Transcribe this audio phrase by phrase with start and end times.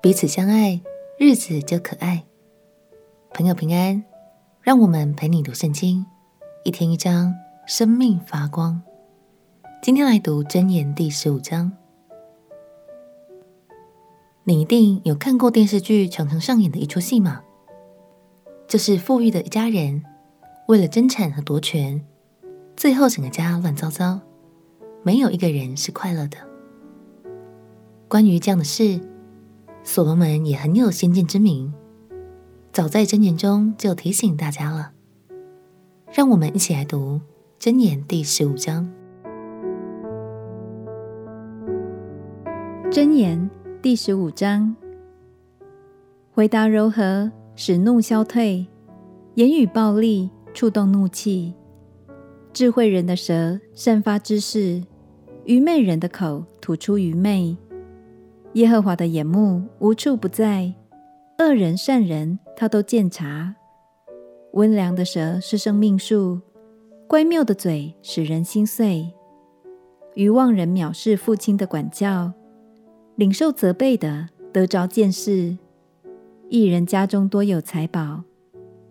[0.00, 0.80] 彼此相爱，
[1.18, 2.24] 日子就可爱。
[3.34, 4.04] 朋友平安，
[4.62, 6.06] 让我们陪你读圣经，
[6.62, 7.34] 一天一章，
[7.66, 8.80] 生命发光。
[9.82, 11.72] 今天来读箴言第十五章。
[14.44, 17.42] 你一定有看过电视剧常常上演的一出戏码，
[18.68, 20.04] 就是富裕的一家人
[20.68, 22.00] 为了争产和夺权，
[22.76, 24.20] 最后整个家乱糟糟，
[25.02, 26.38] 没有一个人是快乐的。
[28.06, 29.00] 关于这样的事，
[29.90, 31.72] 所罗门也很有先见之明，
[32.72, 34.92] 早在箴言中就提醒大家了。
[36.12, 37.18] 让我们一起来读
[37.58, 38.86] 箴言第十五章。
[42.90, 43.48] 箴言
[43.80, 44.76] 第十五章：
[46.34, 48.66] 回答柔和，使怒消退；
[49.36, 51.54] 言语暴力，触动怒气。
[52.52, 54.84] 智慧人的舌散发知识，
[55.46, 57.56] 愚昧人的口吐出愚昧。
[58.58, 60.74] 耶和华的眼目无处不在，
[61.38, 63.54] 恶人善人他都鉴察。
[64.54, 66.40] 温良的舌是生命树，
[67.06, 69.12] 乖谬的嘴使人心碎。
[70.14, 72.32] 愚妄人藐视父亲的管教，
[73.14, 75.56] 领受责备的得着见识。
[76.48, 78.24] 一人家中多有财宝，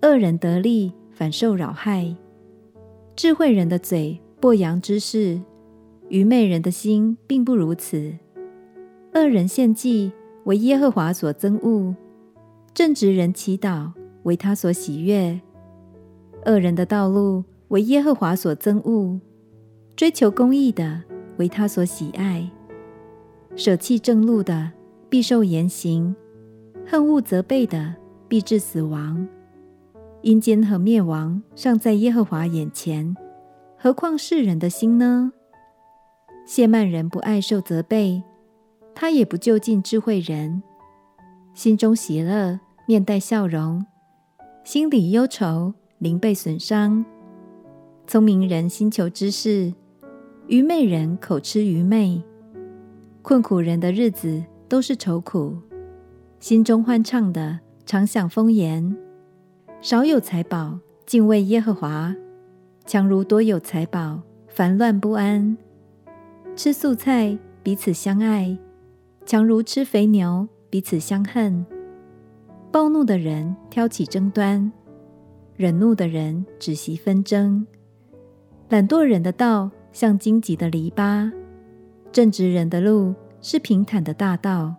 [0.02, 2.15] 恶人得利反受扰害。
[3.17, 5.41] 智慧人的嘴播扬知识，
[6.07, 8.13] 愚昧人的心并不如此。
[9.17, 10.11] 恶人献祭
[10.43, 11.95] 为耶和华所憎恶，
[12.71, 15.41] 正直人祈祷为他所喜悦。
[16.45, 19.19] 恶人的道路为耶和华所憎恶，
[19.95, 21.01] 追求公义的
[21.37, 22.47] 为他所喜爱。
[23.55, 24.71] 舍弃正路的
[25.09, 26.15] 必受严刑，
[26.85, 27.95] 恨恶责备的
[28.27, 29.27] 必致死亡。
[30.21, 33.17] 阴间和灭亡尚在耶和华眼前，
[33.79, 35.31] 何况世人的心呢？
[36.45, 38.21] 谢曼人不爱受责备。
[38.99, 40.63] 他也不就近智慧人，
[41.53, 43.85] 心中喜乐，面带笑容；
[44.63, 47.05] 心里忧愁，灵被损伤。
[48.07, 49.71] 聪明人心求知识，
[50.47, 52.23] 愚昧人口吃愚昧。
[53.21, 55.55] 困苦人的日子都是愁苦，
[56.39, 58.97] 心中欢畅的常享丰言。
[59.80, 62.15] 少有财宝，敬畏耶和华，
[62.87, 65.55] 强如多有财宝，烦乱不安。
[66.55, 68.57] 吃素菜，彼此相爱。
[69.27, 71.65] 强如吃肥牛，彼此相恨。
[72.71, 74.71] 暴怒的人挑起争端，
[75.58, 77.67] 忍怒的人止息纷争。
[78.70, 81.30] 懒惰人的道像荆棘的篱笆，
[82.10, 84.73] 正直人的路是平坦的大道。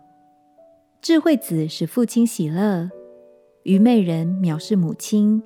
[0.99, 2.89] 智慧子使父亲喜乐，
[3.61, 5.43] 愚昧人藐视母亲。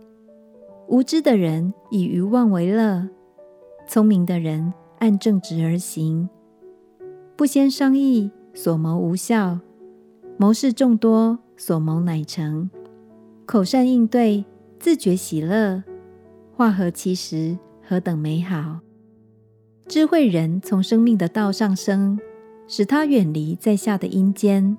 [0.88, 3.10] 无知的人以愚妄为乐，
[3.86, 6.30] 聪明的人按正直而行。
[7.36, 8.32] 不先商议。
[8.54, 9.60] 所谋无效，
[10.38, 12.70] 谋事众多，所谋乃成。
[13.46, 14.46] 口善应对，
[14.80, 15.84] 自觉喜乐，
[16.56, 18.80] 话合其实，何等美好！
[19.88, 22.18] 智慧人从生命的道上升，
[22.68, 24.78] 使他远离在下的阴间。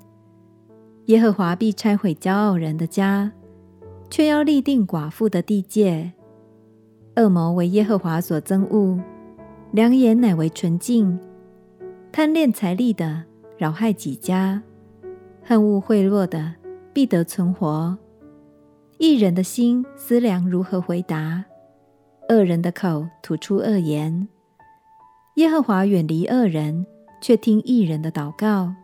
[1.06, 3.32] 耶和华必拆毁骄傲人的家，
[4.08, 6.12] 却要立定寡妇的地界。
[7.16, 8.98] 恶魔为耶和华所憎恶，
[9.72, 11.18] 良言乃为纯净。
[12.10, 13.24] 贪恋财利的，
[13.56, 14.62] 扰害己家，
[15.42, 16.54] 恨恶贿赂的，
[16.92, 17.96] 必得存活。
[18.98, 21.44] 一人的心思量如何回答，
[22.28, 24.28] 恶人的口吐出恶言。
[25.36, 26.86] 耶和华远离恶人，
[27.20, 28.74] 却听义人的祷告。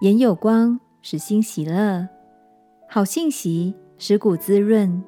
[0.00, 2.06] 眼有光，使心喜乐；
[2.88, 5.02] 好信息使骨滋润。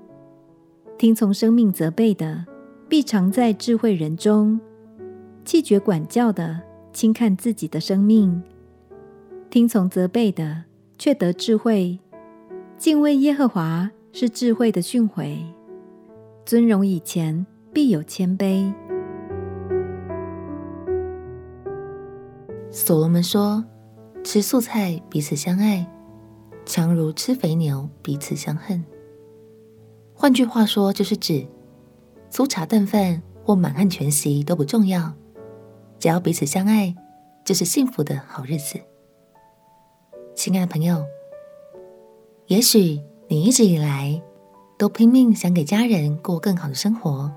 [0.98, 2.44] 听从生命责备的，
[2.88, 4.58] 必常在智慧人中；
[5.44, 6.62] 弃绝管教的，
[6.96, 8.42] 轻看自己的生命，
[9.50, 10.64] 听从责备的，
[10.96, 11.98] 却得智慧；
[12.78, 15.44] 敬畏耶和华是智慧的训诲。
[16.46, 18.72] 尊荣以前，必有谦卑。
[22.70, 23.62] 所罗门说
[24.24, 25.86] ：“吃素菜，彼此相爱，
[26.64, 28.82] 强如吃肥牛，彼此相恨。”
[30.16, 31.46] 换句话说，就是指
[32.30, 35.12] 粗茶淡饭或满汉全席都不重要。
[36.06, 36.94] 只要彼此相爱，
[37.44, 38.78] 就是幸福的好日子。
[40.36, 41.04] 亲爱的朋友，
[42.46, 44.22] 也许你一直以来
[44.78, 47.32] 都拼命想给家人过更好的生活，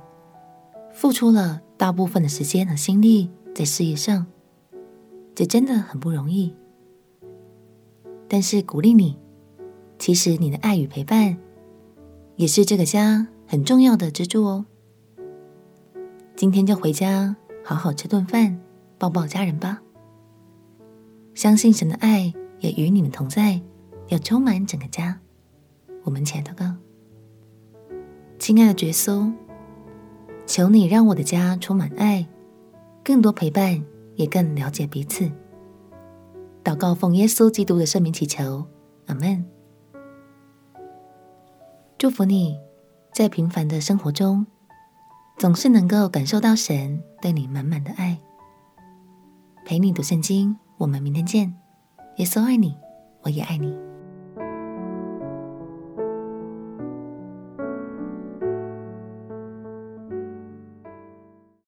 [0.93, 4.27] 付出了大部分的时间和心力在事业上，
[5.33, 6.53] 这真的很不容易。
[8.27, 9.17] 但是鼓励你，
[9.97, 11.39] 其实你的爱与陪伴
[12.35, 14.67] 也是这个家很重要的支柱哦。
[16.35, 17.35] 今天就回家。
[17.63, 18.59] 好好吃顿饭，
[18.97, 19.81] 抱抱家人吧。
[21.35, 23.61] 相信神的爱也与你们同在，
[24.07, 25.19] 要充满整个家。
[26.03, 26.73] 我们前祷告，
[28.39, 29.31] 亲爱的耶稣，
[30.45, 32.27] 求你让我的家充满爱，
[33.03, 33.83] 更多陪伴，
[34.15, 35.29] 也更了解彼此。
[36.63, 38.65] 祷告奉耶稣基督的圣名祈求，
[39.05, 39.45] 阿门。
[41.97, 42.57] 祝福你
[43.13, 44.45] 在平凡的生活中，
[45.39, 48.17] 总是能够感受到神对你满满的爱。
[49.65, 51.55] 陪你读圣经，我们明天见。
[52.17, 52.75] 耶稣爱你，
[53.21, 53.88] 我也爱你。